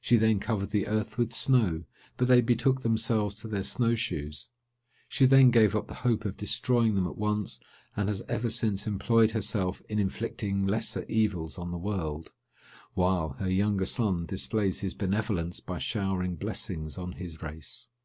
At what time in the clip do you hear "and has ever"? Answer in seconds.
7.96-8.50